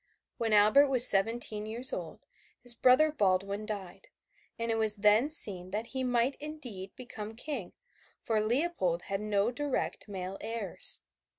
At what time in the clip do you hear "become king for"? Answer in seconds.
6.95-8.41